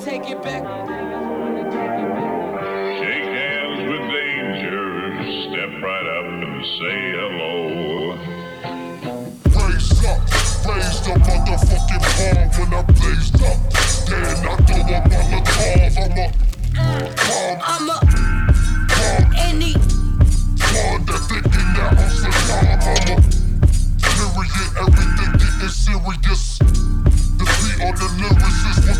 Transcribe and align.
take 0.00 0.28
it 0.28 0.42
back. 0.42 0.62
Shake 2.98 3.30
hands 3.32 3.80
with 3.88 4.04
danger. 4.12 4.88
Step 5.48 5.70
right 5.82 6.06
up 6.16 6.26
and 6.44 6.64
say 6.76 6.98
hello. 7.16 7.52
Raise 9.56 10.04
up, 10.04 10.20
raise 10.66 10.98
the 11.00 11.12
motherfucking 11.16 12.02
palm 12.12 12.48
when 12.58 12.70
I 12.74 12.82
blazed 12.82 13.40
up. 13.42 13.58
Then 14.06 14.24
I 14.26 14.56
throw 14.66 14.82
up 14.94 15.06
on 15.06 15.24
the 15.32 15.40
carve. 15.48 15.96
I'm 15.98 16.12
a 16.12 16.28
palm, 17.16 17.56
I'm 17.62 17.88
a 17.88 17.96
any 19.38 19.72
palm 20.60 21.00
that 21.06 21.20
thinking 21.28 21.70
that 21.74 21.88
I'm 21.92 22.10
Saddam. 22.12 23.18
I'm 24.04 24.20
a 24.20 24.44
period, 24.44 24.70
everything 24.76 25.32
getting 25.40 25.72
serious. 25.72 26.44
The 26.58 27.44
beat 27.44 27.78
on 27.84 27.94
the 27.96 28.06
lyricist 28.20 28.80
was 28.88 28.95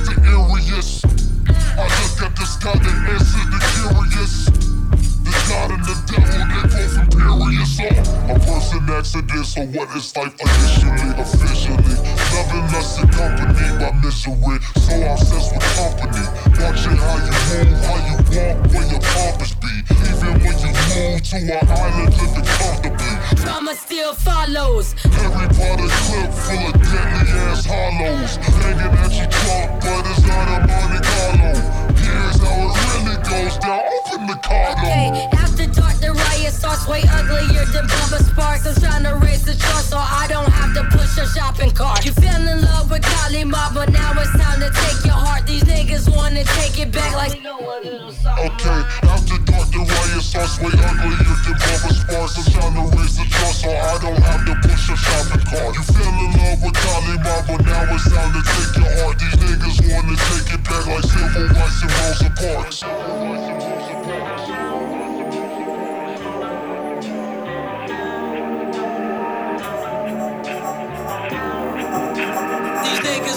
accident, 8.97 9.45
so 9.45 9.61
what 9.77 9.89
is 9.95 10.17
life 10.17 10.35
initially, 10.41 11.13
officially? 11.21 11.97
Loving 12.33 12.67
less 12.73 12.97
in 12.99 13.09
company 13.09 13.69
by 13.77 13.93
misery. 14.01 14.57
So 14.81 14.95
I'm 14.97 15.13
obsessed 15.13 15.53
with 15.53 15.69
company. 15.77 16.25
Watching 16.57 16.97
how 16.97 17.17
you 17.21 17.37
move, 17.49 17.77
how 17.85 17.99
you 18.09 18.17
walk, 18.33 18.57
where 18.73 18.87
your 18.89 19.03
compass 19.05 19.53
be. 19.61 19.75
Even 20.09 20.33
when 20.41 20.57
you 20.65 20.73
move 20.73 21.21
to 21.29 21.37
an 21.37 21.69
island, 21.69 22.13
living 22.17 22.49
comfortably. 22.57 23.13
drama 23.37 23.75
still 23.75 24.15
follows. 24.15 24.95
Harry 25.21 25.49
Potter 25.57 25.91
clip 26.09 26.31
full 26.33 26.65
of 26.65 26.77
deadly 26.81 27.33
ass 27.53 27.65
Hallows. 27.67 28.37
Hanging 28.37 28.97
at 28.97 29.13
your 29.13 29.29
trunk, 29.29 29.69
but 29.85 30.07
it's 30.09 30.25
not 30.25 30.49
a 30.49 30.67
Monte 30.67 31.01
Carlo. 31.05 31.53
Here's 32.01 32.41
how 32.41 32.65
it 32.65 33.05
really 33.05 33.17
goes 33.29 33.59
down. 33.59 33.86
Open 34.27 34.43
the 34.43 34.49
car. 34.49 34.73
Okay, 34.73 35.29
after 35.39 35.67
dark, 35.67 35.95
the 36.03 36.11
riot 36.11 36.53
starts 36.53 36.87
way 36.89 37.03
uglier 37.15 37.65
than 37.71 37.87
Bubba 37.87 38.19
Sparxxx. 38.27 38.67
I'm 38.67 38.75
trying 38.83 39.05
to 39.05 39.15
raise 39.25 39.45
the 39.45 39.55
trust 39.55 39.91
so 39.91 39.99
I 39.99 40.27
don't 40.29 40.51
have 40.51 40.75
to 40.75 40.83
push 40.97 41.19
a 41.19 41.27
shopping 41.27 41.71
cart. 41.71 42.05
You 42.05 42.13
fell 42.13 42.43
in 42.49 42.63
love 42.63 42.91
with 42.91 43.03
Kali 43.03 43.45
Ma, 43.45 43.71
but 43.73 43.91
now 43.93 44.13
it's 44.19 44.31
time 44.35 44.61
to 44.61 44.71
take 44.71 45.05
your 45.05 45.15
heart. 45.15 45.47
These 45.47 45.63
niggas 45.65 46.11
wanna 46.11 46.43
take 46.59 46.79
it 46.81 46.91
back 46.91 47.15
like. 47.15 47.39
Okay, 47.39 48.81
after 49.07 49.39
dark, 49.47 49.71
the 49.71 49.83
riot 49.87 50.23
starts 50.23 50.59
way 50.59 50.75
uglier 50.75 51.39
than 51.47 51.55
Bubba 51.63 51.91
Sparxxx. 51.95 52.35
I'm 52.39 52.51
trying 52.51 52.75
to 52.75 52.97
raise 52.99 53.17
the 53.17 53.27
trust 53.31 53.63
so 53.63 53.71
I 53.71 53.99
don't 54.03 54.23
have 54.27 54.43
to 54.47 54.55
push 54.67 54.91
a 54.91 54.97
shopping 54.97 55.45
cart. 55.47 55.71
You 55.77 55.83
fell 55.87 56.17
in 56.27 56.31
love 56.35 56.61
with 56.67 56.75
Kali 56.75 57.17
Ma, 57.23 57.35
but 57.47 57.63
now 57.63 57.95
it's 57.95 58.11
time 58.11 58.33
to 58.35 58.43
take 58.43 58.75
your 58.75 58.91
heart. 58.99 59.19
These 59.23 59.39
niggas 59.39 59.79
wanna 59.87 60.17
take 60.19 60.51
it 60.51 60.63
back 60.67 60.83
like 60.91 61.07
civil 61.07 61.47
rights 61.55 61.79
and 61.83 61.93
Rosa 61.95 62.29
Parks. 62.35 63.06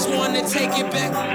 Niggas 0.10 0.18
wanna 0.18 0.48
take 0.50 0.80
it 0.80 0.92
back. 0.92 1.30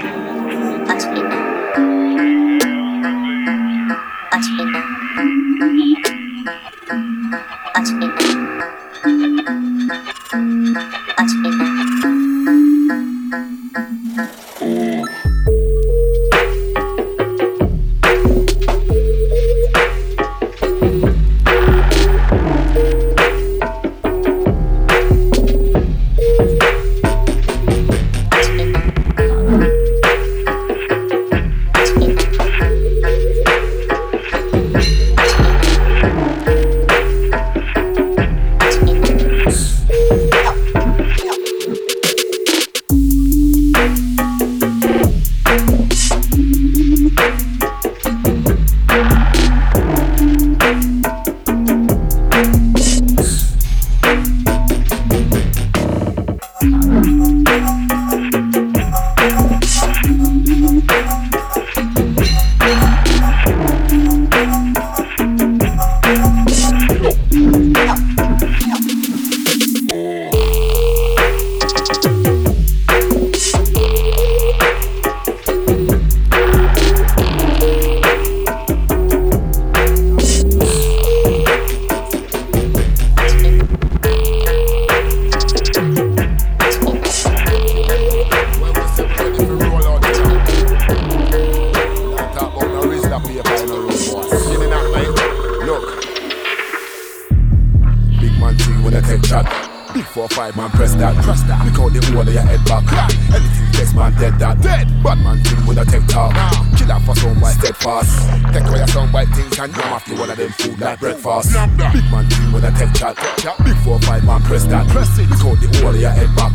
Away 108.75 108.83
your 108.83 108.87
some 108.91 109.11
white 109.13 109.29
things 109.29 109.57
and 109.57 109.71
yam 109.71 109.87
after 109.87 110.15
one 110.15 110.29
of 110.29 110.35
them 110.35 110.51
food 110.51 110.79
like 110.79 110.99
breakfast. 110.99 111.55
Big 111.95 112.11
man 112.11 112.27
thing 112.27 112.51
when 112.51 112.65
I 112.65 112.71
take 112.75 112.91
chat. 112.91 113.15
Big 113.63 113.77
four 113.87 113.99
five 114.03 114.25
man 114.25 114.41
press 114.43 114.65
that, 114.65 114.85
press 114.89 115.17
it. 115.17 115.29
We 115.31 115.35
call 115.39 115.55
the 115.55 115.71
order 115.85 115.97
your 115.97 116.11
head 116.11 116.35
back. 116.35 116.51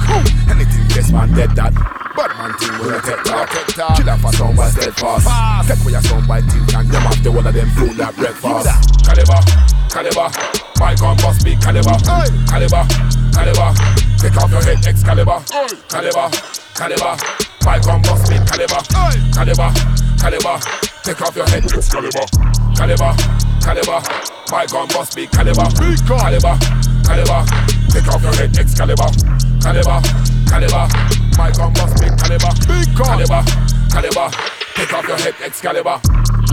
Anything 0.53 0.85
best 0.93 1.13
man 1.13 1.33
dead 1.33 1.57
that. 1.57 1.73
Bad 1.73 2.31
man 2.37 2.53
thing 2.61 2.77
when 2.77 2.93
I 2.93 3.01
take 3.01 3.25
talk. 3.25 3.49
Kill 3.97 4.05
that 4.05 4.21
for 4.21 4.33
some 4.37 4.55
white 4.55 4.77
steadfast. 4.77 5.25
Take 5.65 5.81
away 5.81 5.93
your 5.97 6.05
some 6.05 6.29
white 6.29 6.45
things 6.45 6.69
and 6.75 6.93
yam 6.93 7.09
after 7.09 7.33
one 7.33 7.47
of 7.47 7.55
them 7.55 7.71
food 7.73 7.97
like 7.97 8.15
breakfast. 8.17 8.69
Caliber. 9.01 9.41
Caliber, 9.89 10.29
my 10.79 10.95
gun 10.95 11.17
must 11.25 11.43
be 11.43 11.57
caliber. 11.57 11.97
Caliber, 12.47 12.85
caliber, 13.35 13.75
take 14.21 14.37
off 14.39 14.51
your 14.53 14.63
head, 14.63 14.79
Excalibur. 14.87 15.43
Caliber, 15.89 16.31
caliber, 16.79 17.17
my 17.65 17.81
gun 17.81 17.99
must 18.07 18.31
be 18.31 18.39
caliber. 18.47 18.79
Caliber, 19.35 19.73
caliber, 20.21 20.61
take 21.03 21.21
off 21.23 21.35
your 21.35 21.49
head, 21.49 21.65
Excalibur. 21.65 22.27
Caliber, 22.77 23.13
caliber, 23.65 24.01
my 24.53 24.67
gun 24.67 24.89
must 24.93 25.17
be 25.17 25.27
caliber. 25.27 25.65
Caliber, 26.07 26.55
caliber, 27.05 27.41
take 27.89 28.09
off 28.09 28.23
your 28.23 28.35
head, 28.37 28.53
Excalibur. 28.57 29.09
Caliber, 29.65 29.99
caliber, 30.47 30.85
my 31.37 31.51
gun 31.51 31.73
must 31.73 31.97
be 31.97 32.09
caliber. 32.21 32.53
Caliber, 32.97 33.43
caliber, 33.89 34.29
take 34.77 34.93
off 34.93 35.09
your 35.09 35.19
head, 35.19 35.35
Excalibur. 35.43 36.01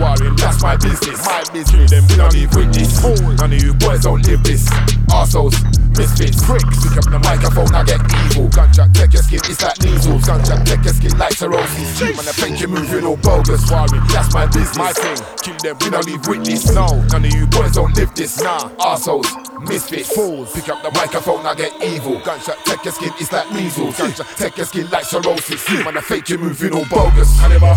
Warring, 0.00 0.36
that's 0.36 0.62
my 0.62 0.76
business. 0.76 1.24
My 1.26 1.44
business. 1.52 1.90
Them 1.90 2.04
we 2.08 2.16
don't 2.16 2.56
with 2.56 2.72
this. 2.72 3.02
None 3.02 3.52
of 3.52 3.62
you 3.62 3.74
boys 3.74 4.02
don't 4.02 4.24
live 4.26 4.42
this. 4.44 4.68
Arseholes, 5.10 5.56
misfits, 5.98 6.38
pricks. 6.46 6.78
Pick 6.86 6.96
up 6.96 7.10
the 7.10 7.18
microphone, 7.18 7.74
I 7.74 7.82
get 7.82 8.00
evil. 8.30 8.46
Gunshot, 8.48 8.94
take 8.94 9.12
your 9.12 9.22
skin, 9.22 9.42
it's 9.44 9.60
like 9.60 9.78
measles. 9.82 10.24
Gunshot, 10.24 10.64
take 10.64 10.84
your 10.86 10.94
skin 10.94 11.18
like 11.18 11.34
cirrhosis. 11.34 11.98
Cheap 11.98 12.14
man, 12.14 12.28
I 12.30 12.32
think 12.38 12.60
you 12.62 12.68
moving 12.68 13.04
all 13.04 13.18
bogus. 13.18 13.66
Warring, 13.66 14.06
that's 14.14 14.32
my 14.32 14.46
business. 14.46 14.78
My 14.78 14.94
thing. 14.94 15.18
Kill 15.42 15.58
them, 15.58 15.76
we 15.82 15.90
don't 15.90 16.06
live 16.06 16.24
with 16.30 16.46
this. 16.46 16.70
No, 16.70 16.86
none 17.10 17.26
of 17.26 17.34
you 17.34 17.46
boys 17.50 17.74
don't 17.74 17.92
live 17.98 18.14
this. 18.14 18.40
Nah, 18.40 18.70
arseholes, 18.78 19.26
misfits, 19.60 20.14
fools. 20.14 20.54
Pick 20.54 20.70
up 20.70 20.80
the 20.86 20.90
microphone, 20.94 21.44
I 21.44 21.54
get 21.54 21.74
evil. 21.82 22.22
Gunshot, 22.22 22.62
take 22.64 22.84
your 22.86 22.94
skin, 22.94 23.12
it's 23.18 23.32
like 23.32 23.50
measles. 23.50 23.98
Gunshot, 23.98 24.26
take 24.38 24.56
your 24.56 24.66
skin 24.66 24.88
like 24.90 25.04
cirrhosis. 25.04 25.68
You 25.68 25.82
man, 25.84 25.98
I 25.98 26.00
fake 26.00 26.30
you 26.30 26.38
moving 26.38 26.72
all 26.72 26.86
bogus. 26.86 27.28
Caliber, 27.42 27.74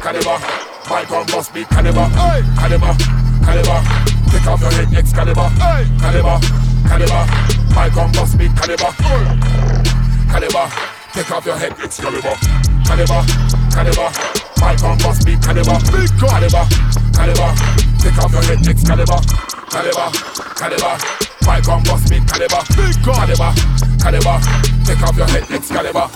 caliber. 0.00 0.38
My 0.88 1.04
gun 1.04 1.26
must 1.32 1.52
be 1.52 1.64
caliber. 1.64 2.06
Caliber, 2.54 2.94
caliber. 3.42 4.14
Take 4.30 4.46
off 4.46 4.60
your 4.60 4.72
head, 4.72 4.92
Excalibur. 4.94 5.48
Caliber, 6.00 6.38
caliber. 6.88 7.24
My 7.74 7.88
gun 7.90 8.10
must 8.12 8.38
be 8.38 8.48
caliber. 8.48 8.92
Caliber. 10.30 10.94
Take 11.14 11.30
off 11.30 11.46
your 11.46 11.56
head, 11.56 11.72
Excalibur. 11.78 12.34
Caliber, 12.84 13.22
caliber. 13.70 14.10
caliber, 14.10 14.10
My 14.58 14.74
gun 14.74 14.98
bust 14.98 15.24
big 15.24 15.40
caliber, 15.40 15.78
big 15.94 16.10
caliber, 16.18 16.66
caliber. 17.14 17.54
Take 18.02 18.18
off 18.18 18.32
your 18.32 18.42
head, 18.42 18.66
Excalibur, 18.66 19.20
caliber, 19.70 20.10
caliber. 20.58 20.98
My 20.98 21.33
gun 21.44 21.82
bust 21.84 22.08
big 22.08 22.24
caliber, 22.26 22.62
big 22.76 22.96
caliber, 23.04 23.50
caliber. 24.00 24.36
Take 24.84 25.02
off 25.02 25.16
your 25.16 25.28
head, 25.28 25.44
Excalibur. 25.50 26.08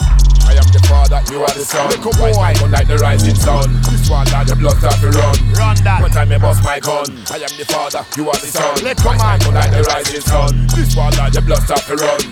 I 0.48 0.56
am 0.56 0.64
the 0.72 0.80
father, 0.88 1.20
you 1.28 1.44
are 1.44 1.52
the 1.52 1.64
son. 1.64 1.88
Little 1.92 2.12
boy, 2.16 2.32
my 2.32 2.54
gun 2.54 2.70
like 2.70 2.88
the 2.88 2.96
rising 2.96 3.34
sun. 3.34 3.68
This 3.92 4.08
one 4.08 4.24
that 4.32 4.48
the 4.48 4.56
blood 4.56 4.80
start 4.80 4.96
to 5.00 5.12
run. 5.12 5.36
Run 5.52 5.76
that. 5.84 6.00
One 6.00 6.10
time 6.10 6.32
I 6.32 6.38
bust 6.38 6.64
my 6.64 6.80
gun. 6.80 7.04
I 7.28 7.44
am 7.44 7.52
the 7.52 7.66
father, 7.68 8.04
you 8.16 8.28
are 8.28 8.40
the 8.40 8.48
son. 8.48 8.74
Little 8.80 9.12
my 9.12 9.16
man. 9.16 9.38
gun 9.40 9.54
like 9.54 9.70
the 9.70 9.82
rising 9.84 10.24
sun. 10.24 10.66
This 10.72 10.96
one 10.96 11.12
that 11.20 11.32
the 11.32 11.42
blood 11.44 11.62
start 11.68 11.84
to 11.84 11.96
run. 12.00 12.24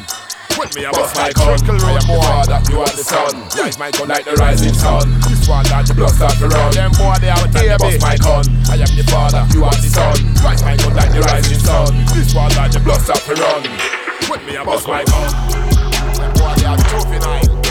When 0.56 0.68
me 0.72 0.88
a 0.88 0.90
bust 0.92 1.12
my 1.16 1.32
gun, 1.36 1.60
I 1.60 2.00
am 2.00 2.06
the 2.08 2.16
father, 2.24 2.58
you 2.72 2.80
are 2.80 2.88
the 2.96 3.04
son. 3.04 3.34
Rise 3.60 3.78
my 3.78 3.90
gun 3.92 4.08
like 4.08 4.24
the 4.24 4.32
rising 4.40 4.72
sun. 4.72 5.04
This 5.46 5.54
one 5.54 5.64
that 5.66 5.86
the 5.86 5.94
blood 5.94 6.10
start 6.10 6.34
to 6.38 6.48
run. 6.48 6.72
Them 6.74 6.90
boy 6.98 7.14
they 7.22 7.30
time 7.30 7.54
I 7.54 7.78
bust 7.78 8.02
my 8.02 8.16
gun, 8.18 8.50
I 8.66 8.82
am 8.82 8.90
the 8.98 9.06
father, 9.06 9.46
you 9.54 9.62
are 9.62 9.70
the 9.78 9.86
son. 9.86 10.34
Rise 10.42 10.60
my 10.64 10.74
gun 10.74 10.92
like 10.96 11.12
the 11.14 11.20
rising 11.20 11.60
sun. 11.60 11.94
This 12.18 12.34
one 12.34 12.50
that 12.58 12.72
the 12.72 12.80
blood 12.80 13.00
start 13.00 13.22
to 13.30 13.34
run. 13.38 13.62
When 14.26 14.44
me 14.44 14.56
a 14.56 14.64
bust 14.64 14.88
my 14.88 15.04
gun. 15.04 15.30
Them 16.18 16.34
boy 16.34 16.50
they 16.58 16.66
are 16.66 16.76
juvenile. 16.90 17.46
See, 17.46 17.65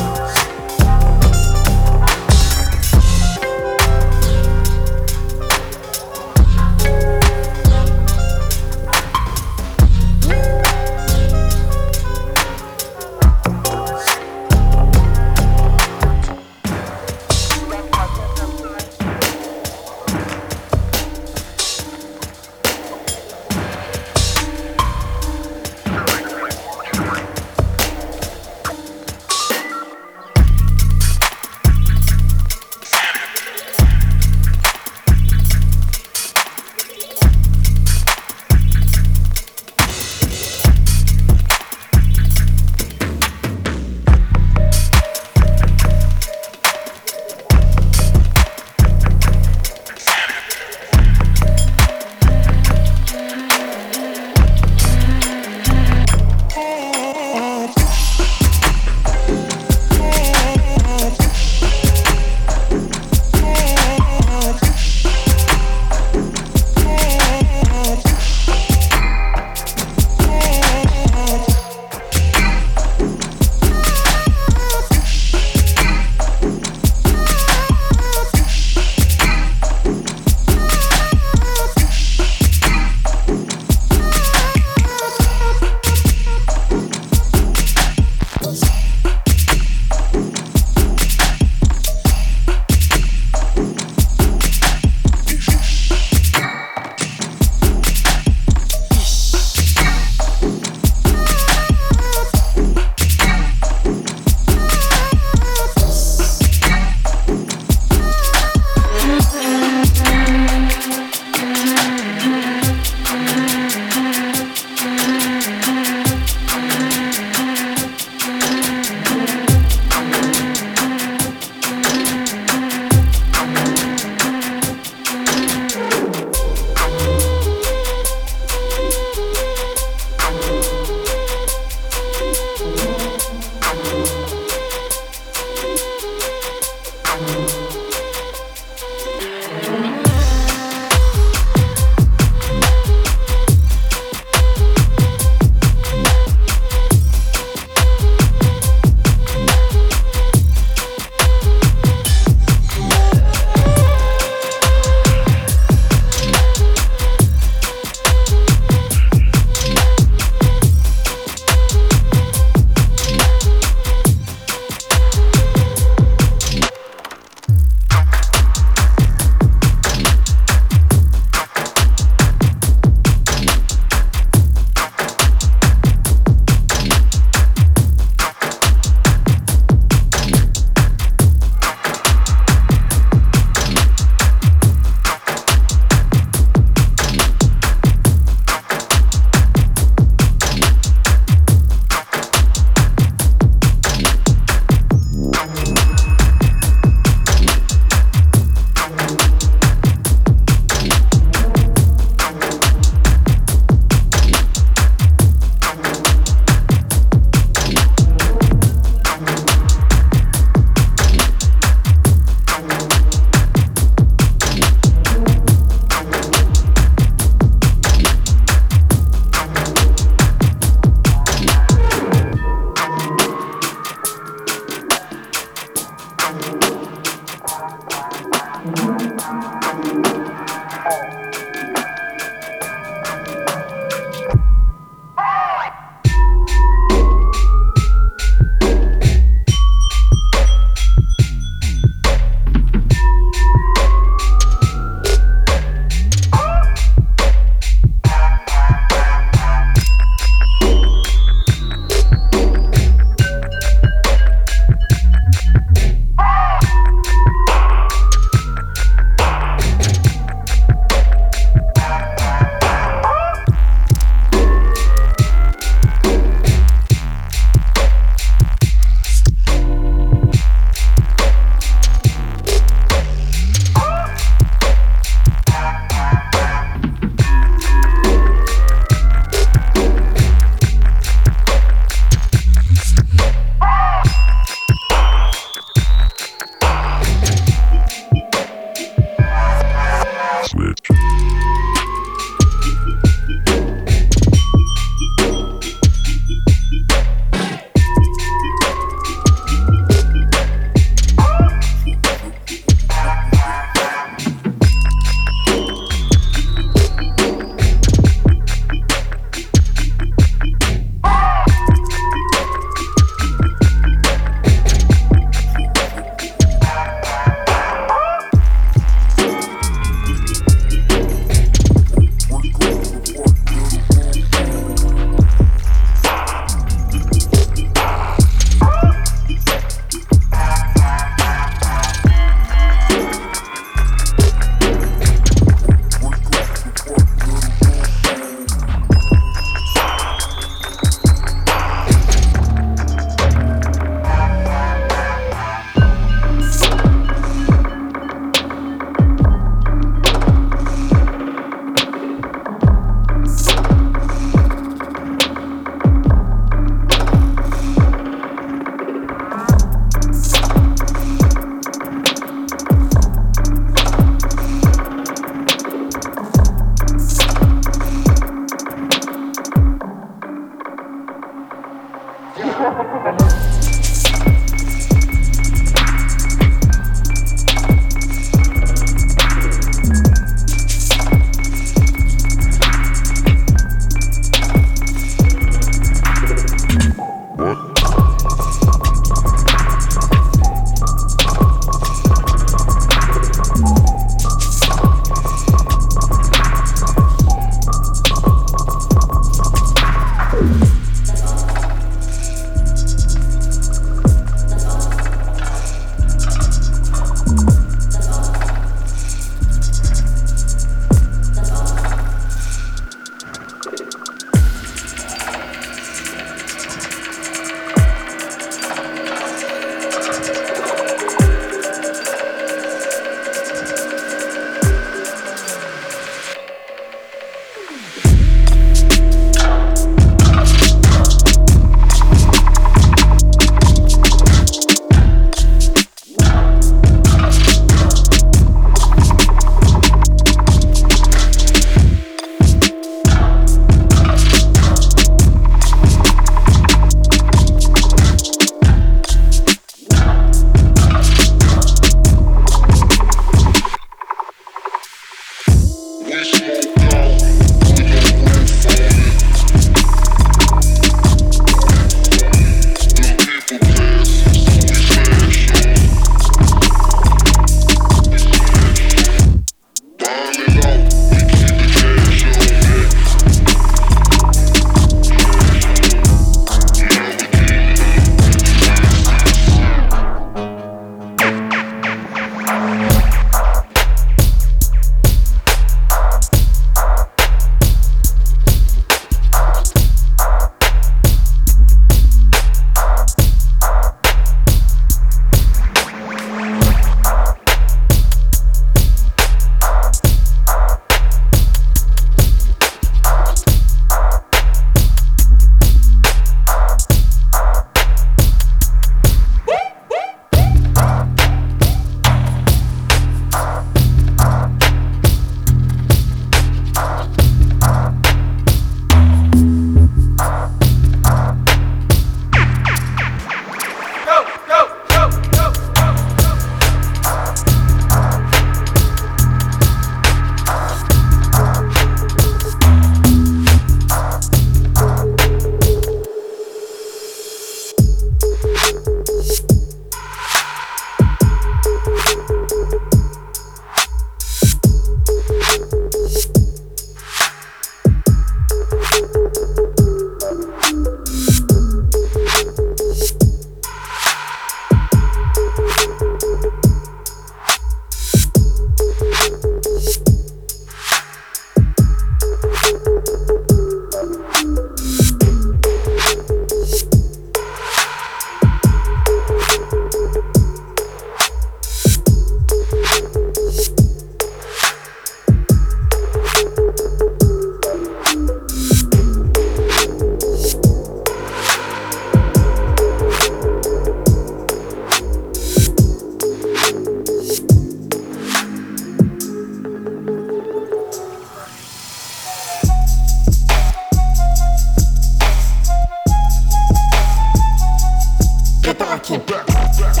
back. 599.79 600.00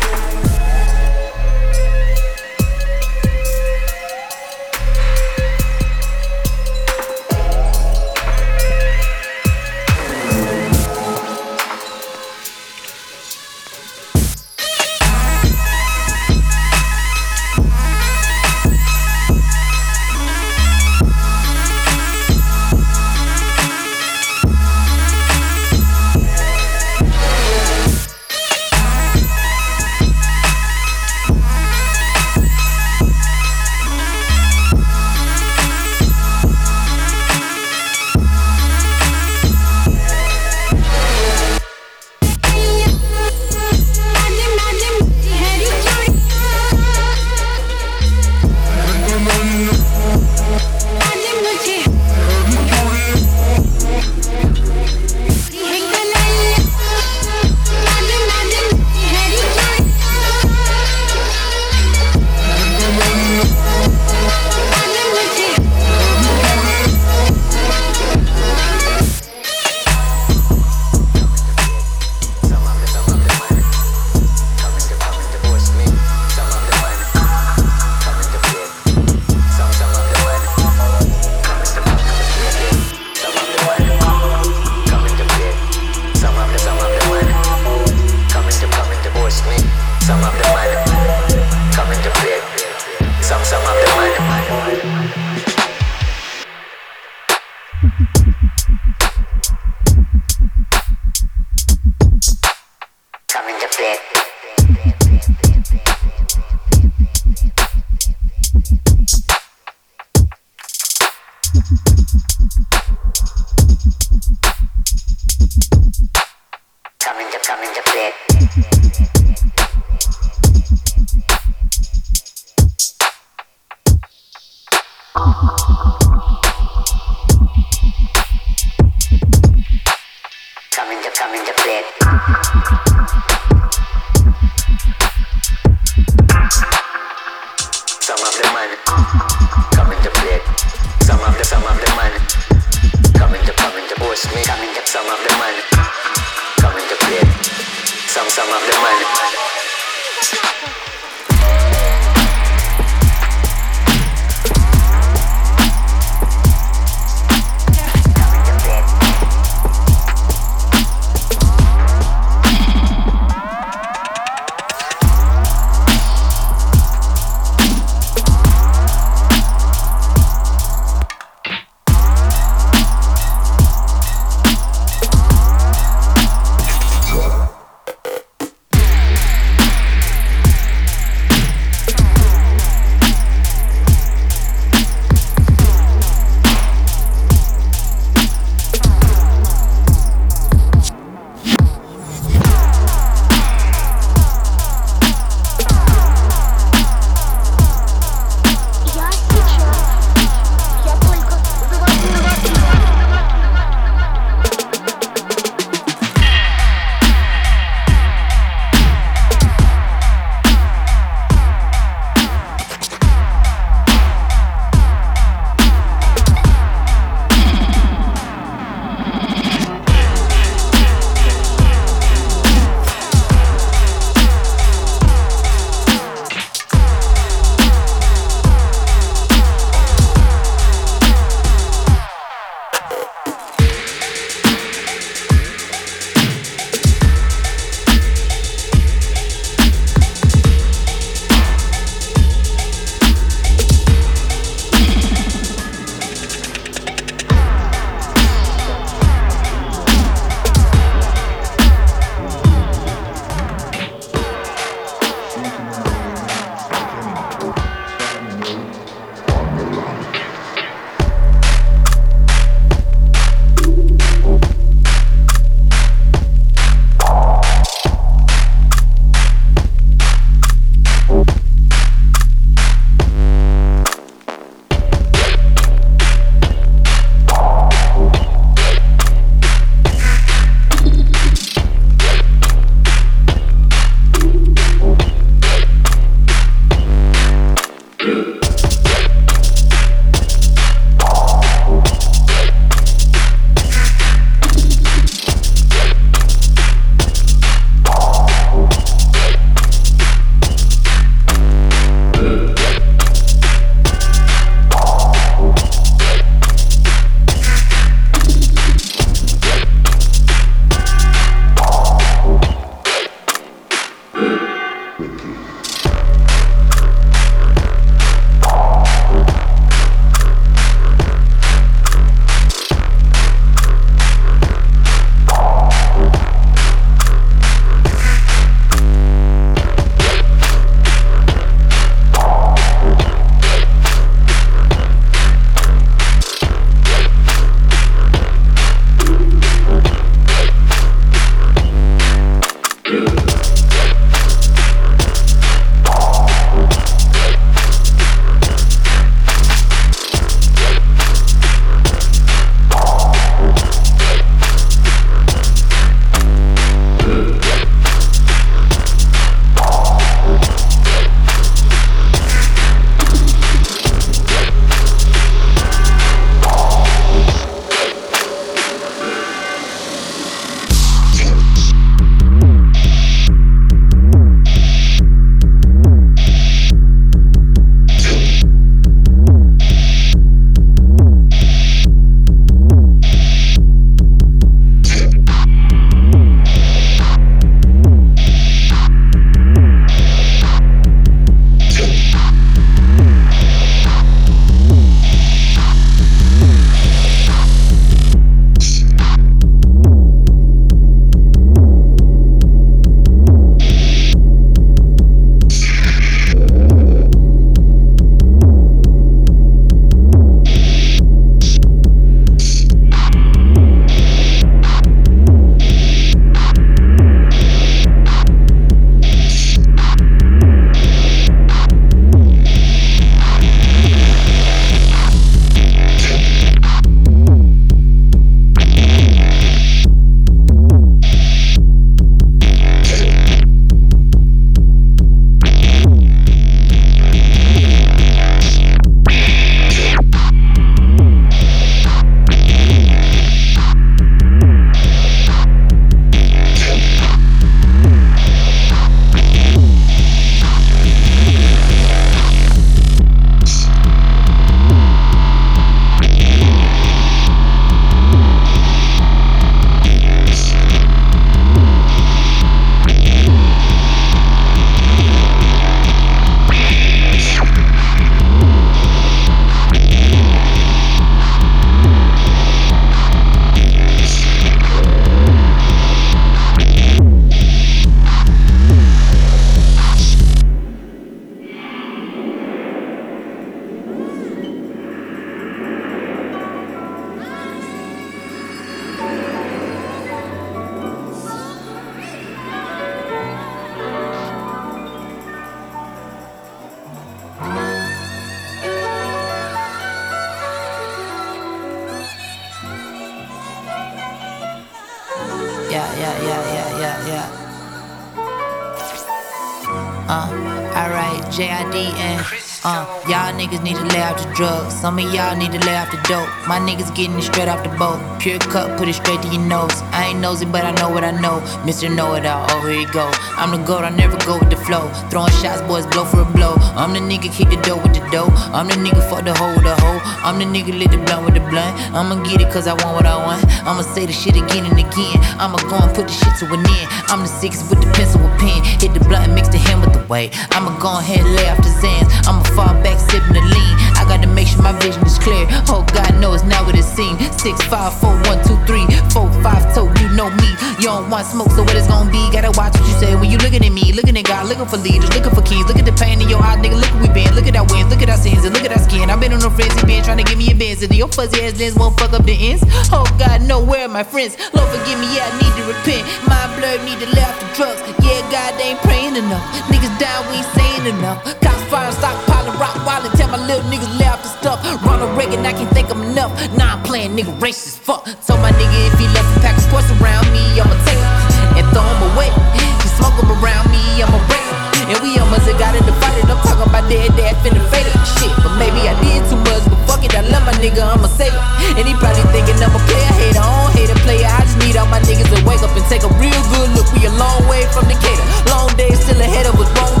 Some 514.81 514.97
of 514.97 515.13
y'all 515.13 515.37
need 515.37 515.51
to 515.51 515.59
lay 515.59 515.77
off 515.77 515.91
the 515.91 515.97
dope. 516.09 516.27
My 516.47 516.57
niggas 516.57 516.89
getting 516.95 517.15
it 517.19 517.21
straight 517.21 517.47
off 517.47 517.61
the 517.61 517.69
boat. 517.77 518.01
Pure 518.21 518.37
cut, 518.53 518.77
put 518.77 518.87
it 518.87 518.93
straight 518.93 519.19
to 519.23 519.27
your 519.29 519.41
nose. 519.41 519.81
I 519.89 520.13
ain't 520.13 520.19
nosy, 520.19 520.45
but 520.45 520.63
I 520.63 520.69
know 520.77 520.89
what 520.93 521.03
I 521.03 521.09
know. 521.09 521.41
Mr. 521.65 521.89
Know 521.89 522.13
It 522.13 522.23
All, 522.27 522.45
oh, 522.51 522.61
here 522.67 522.81
you 522.81 522.87
go. 522.93 523.09
I'm 523.33 523.49
the 523.49 523.57
goat, 523.65 523.83
I 523.83 523.89
never 523.89 524.15
go 524.29 524.37
with 524.37 524.51
the 524.51 524.57
flow. 524.57 524.93
Throwing 525.09 525.33
shots, 525.41 525.63
boys, 525.63 525.87
blow 525.87 526.05
for 526.05 526.21
a 526.21 526.25
blow. 526.25 526.53
I'm 526.77 526.93
the 526.93 526.99
nigga, 526.99 527.33
keep 527.33 527.49
the 527.49 527.57
dough 527.65 527.81
with 527.81 527.97
the 527.97 528.05
dough. 528.13 528.29
I'm 528.53 528.67
the 528.67 528.75
nigga, 528.77 529.01
fuck 529.09 529.25
the 529.25 529.33
hoe 529.33 529.55
with 529.57 529.65
the 529.65 529.73
hoe. 529.73 529.97
I'm 530.21 530.37
the 530.37 530.45
nigga, 530.45 530.77
lit 530.77 530.91
the 530.91 530.99
blunt 531.01 531.25
with 531.25 531.33
the 531.33 531.41
blunt. 531.49 531.73
I'ma 531.97 532.21
get 532.21 532.41
it 532.41 532.53
cause 532.53 532.67
I 532.67 532.77
want 532.85 532.93
what 532.93 533.07
I 533.07 533.17
want. 533.17 533.41
I'ma 533.65 533.81
say 533.81 534.05
the 534.05 534.13
shit 534.13 534.37
again 534.37 534.69
and 534.69 534.77
again. 534.77 535.17
I'ma 535.41 535.57
go 535.65 535.81
and 535.81 535.89
put 535.89 536.05
the 536.05 536.13
shit 536.13 536.37
to 536.41 536.53
an 536.53 536.61
end. 536.61 536.87
I'm 537.09 537.25
the 537.25 537.31
six 537.41 537.65
with 537.73 537.81
the 537.81 537.89
pencil 537.97 538.21
with 538.21 538.37
pen. 538.37 538.61
Hit 538.77 538.93
the 538.93 539.01
blunt 539.01 539.25
and 539.25 539.33
mix 539.33 539.49
the 539.49 539.57
hand 539.57 539.81
with 539.81 539.97
the 539.97 540.05
weight. 540.05 540.29
I'ma 540.53 540.77
go 540.77 540.93
ahead 540.93 541.25
and 541.25 541.33
lay 541.33 541.49
off 541.49 541.57
the 541.57 541.73
Zans. 541.81 542.05
I'ma 542.29 542.45
fall 542.53 542.77
back, 542.85 543.01
sipping 543.01 543.33
the 543.33 543.41
lean. 543.41 543.73
I 543.97 544.05
gotta 544.05 544.27
make 544.27 544.47
sure 544.47 544.61
my 544.61 544.77
vision 544.77 545.01
is 545.09 545.17
clear. 545.17 545.49
Oh, 545.73 545.81
God 545.93 546.21
knows 546.21 546.43
not 546.43 546.65
what 546.65 546.77
it 546.77 546.85
seems. 546.85 547.17
Six, 547.41 547.61
five, 547.65 547.97
four, 547.97 548.10
one, 548.27 548.39
two, 548.45 548.57
three, 548.67 548.85
four, 549.11 549.29
five, 549.43 549.63
toe, 549.73 549.91
you 549.99 550.09
know 550.15 550.29
me. 550.29 550.49
You 550.81 550.89
don't 550.89 551.09
want 551.09 551.27
smoke, 551.27 551.51
so 551.53 551.61
what 551.61 551.75
it's 551.75 551.87
gonna 551.87 552.09
be? 552.09 552.21
Gotta 552.33 552.49
watch 552.57 552.73
what 552.73 552.87
you 552.89 552.95
say 552.97 553.13
when 553.15 553.29
you 553.29 553.37
looking 553.37 553.61
at 553.61 553.71
me. 553.71 553.93
Looking 553.93 554.17
at 554.17 554.25
God, 554.25 554.49
looking 554.49 554.65
for 554.65 554.77
leaders, 554.77 555.13
looking 555.13 555.29
for 555.29 555.45
keys. 555.45 555.65
Look 555.69 555.77
at 555.77 555.85
the 555.85 555.93
pain 555.93 556.21
in 556.21 556.27
your 556.27 556.41
eye, 556.41 556.57
nigga. 556.57 556.79
Look 556.79 556.89
where 556.97 557.05
we 557.05 557.09
been. 557.13 557.29
Look 557.35 557.45
at 557.45 557.55
our 557.55 557.67
wins, 557.69 557.89
look 557.93 558.01
at 558.01 558.09
our 558.09 558.17
sins, 558.17 558.45
and 558.45 558.53
look 558.53 558.65
at 558.65 558.71
our 558.73 558.81
skin. 558.81 559.09
I've 559.09 559.19
been 559.19 559.33
on 559.33 559.45
a 559.45 559.51
frenzy, 559.51 559.77
been 559.85 560.03
trying 560.03 560.17
to 560.17 560.25
give 560.25 560.37
me 560.37 560.49
a 560.51 560.55
Benz. 560.55 560.81
And 560.81 560.93
your 560.95 561.07
fuzzy 561.07 561.41
ass 561.41 561.59
lens 561.59 561.75
won't 561.75 561.99
fuck 561.99 562.13
up 562.13 562.25
the 562.25 562.33
ends. 562.33 562.63
Oh, 562.91 563.05
God, 563.19 563.43
know 563.43 563.61
where 563.61 563.85
are 563.85 563.93
my 563.93 564.03
friends? 564.03 564.35
Lord, 564.53 564.67
forgive 564.73 564.97
me, 564.97 565.07
yeah, 565.13 565.29
I 565.29 565.31
need 565.37 565.53
to 565.59 565.63
repent. 565.69 566.03
My 566.25 566.43
blood 566.57 566.81
need 566.81 566.99
to 566.99 567.07
lay 567.13 567.23
off 567.23 567.37
the 567.39 567.47
drugs. 567.53 567.81
Yeah, 568.01 568.19
God, 568.33 568.57
they 568.57 568.73
ain't 568.73 568.81
praying 568.81 569.15
enough. 569.15 569.45
Niggas 569.69 569.93
die, 570.01 570.21
we 570.33 570.41
ain't 570.41 570.49
saying 570.57 570.85
enough. 570.97 571.21
Cops 571.45 571.61
fire, 571.69 571.91
stockpiling, 571.93 572.57
rock 572.59 572.75
wild, 572.85 573.05
and 573.05 573.13
tell 573.13 573.29
my 573.29 573.37
little 573.45 573.63
niggas 573.69 573.91
lay 573.99 574.07
off 574.07 574.23
the 574.23 574.29
stuff. 574.29 574.59
Ronald 574.83 575.15
Reagan, 575.17 575.45
I 575.45 575.53
can't 575.53 575.69
think 575.71 575.89
I'm 575.91 576.01
enough. 576.01 576.33
Nah, 576.57 576.75
I'm 576.75 576.83
playing 576.83 577.15
nigga 577.15 577.37
racist, 577.39 577.79
fuck. 577.79 578.00
So 578.01 578.33
my 578.41 578.49
nigga, 578.57 578.89
if 578.89 578.97
he 578.97 579.05
left 579.13 579.29
a 579.37 579.39
pack 579.45 579.53
of 579.53 579.61
squash 579.61 579.85
around 580.01 580.25
me, 580.33 580.41
I'ma 580.57 580.73
take 580.89 580.97
him 580.97 581.61
and 581.61 581.65
throw 581.69 581.85
him 581.85 582.01
away. 582.09 582.33
You 582.57 582.89
smoke 582.97 583.13
him 583.13 583.29
around 583.29 583.69
me, 583.69 584.01
I'ma 584.01 584.17
break 584.25 584.41
him. 584.41 584.57
And 584.89 584.97
we 585.05 585.21
almost 585.21 585.45
got 585.61 585.77
fight, 585.77 586.17
and 586.17 586.33
I'm 586.33 586.41
talking 586.41 586.65
about 586.65 586.89
dead, 586.89 587.13
dead, 587.13 587.37
finna 587.45 587.61
fade 587.69 587.85
it. 587.85 587.93
Shit, 588.17 588.33
but 588.41 588.57
maybe 588.57 588.89
I 588.89 588.97
did 589.05 589.21
too 589.29 589.37
much, 589.45 589.61
but 589.69 589.77
fuck 589.85 590.01
it, 590.01 590.17
I 590.17 590.25
love 590.33 590.41
my 590.49 590.55
nigga, 590.57 590.81
I'ma 590.81 591.13
save 591.13 591.29
it. 591.29 591.43
And 591.77 591.85
he 591.85 591.93
probably 591.93 592.25
thinking 592.33 592.57
I'm 592.57 592.73
a 592.73 592.81
player, 592.89 593.13
hater, 593.21 593.37
I 593.37 593.69
don't 593.69 593.69
hate 593.77 593.93
a 593.93 593.97
player. 594.01 594.25
I 594.25 594.49
just 594.49 594.57
need 594.65 594.81
all 594.81 594.89
my 594.89 594.97
niggas 595.05 595.29
to 595.29 595.37
wake 595.45 595.61
up 595.61 595.69
and 595.77 595.85
take 595.85 596.01
a 596.01 596.09
real 596.17 596.41
good 596.57 596.73
look. 596.73 596.89
We 596.97 597.05
a 597.05 597.13
long 597.21 597.45
way 597.45 597.69
from 597.69 597.85
Decatur. 597.85 598.25
Long 598.49 598.73
days 598.81 598.97
still 598.97 599.21
ahead 599.21 599.45
of 599.45 599.61
us, 599.61 599.69
wrong 599.77 600.00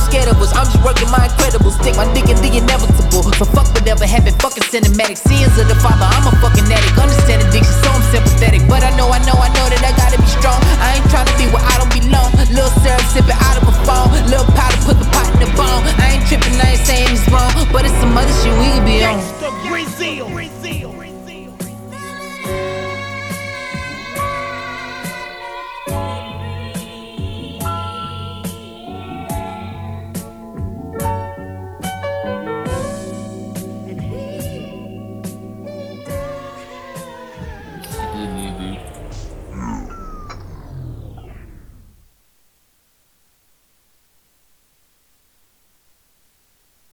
scared 0.00 0.28
of 0.28 0.40
us. 0.40 0.50
I'm 0.56 0.66
just 0.66 0.80
working 0.82 1.10
my 1.12 1.28
incredible 1.28 1.70
stick, 1.70 1.96
my 1.96 2.08
dick 2.12 2.28
in 2.32 2.38
the 2.40 2.50
inevitable. 2.50 3.22
So 3.36 3.44
fuck 3.44 3.68
whatever 3.76 4.06
happened, 4.06 4.40
fucking 4.40 4.64
cinematic. 4.72 5.20
Sins 5.20 5.54
of 5.60 5.68
the 5.68 5.76
father, 5.78 6.08
I'm 6.08 6.26
a 6.28 6.32
fucking 6.40 6.66
addict. 6.68 6.96
Understand 6.96 7.44
addiction, 7.44 7.74
so 7.84 7.88
I'm 7.92 8.04
sympathetic. 8.08 8.64
But 8.66 8.82
I 8.82 8.90
know, 8.96 9.12
I 9.12 9.20
know, 9.28 9.36
I 9.36 9.48
know 9.52 9.66
that 9.68 9.82
I 9.84 9.92
gotta 9.94 10.18
be 10.18 10.28
strong. 10.28 10.58
I 10.80 10.98
ain't 10.98 11.08
trying 11.12 11.28
to 11.28 11.36
be 11.36 11.46
where 11.52 11.62
I 11.62 11.74
don't 11.78 11.92
belong. 11.92 12.32
Little 12.50 12.72
syrup 12.80 13.04
sipping 13.12 13.36
out 13.36 13.56
of 13.60 13.68
a 13.68 13.74
phone. 13.84 14.10
Little 14.26 14.48
powder, 14.56 14.80
put 14.88 14.96
the 14.98 15.08
pot 15.12 15.28
in 15.36 15.44
the 15.44 15.50
bone. 15.54 15.84
I 16.00 16.18
ain't 16.18 16.24
tripping, 16.26 16.56
I 16.58 16.76
ain't 16.76 16.84
saying 16.84 17.12
it's 17.12 17.26
wrong. 17.28 17.52
But 17.70 17.84
it's 17.84 17.96
some 18.00 18.16
other 18.16 18.34
shit 18.40 18.54
we 18.56 18.68
be 18.82 19.04
on. 19.04 19.39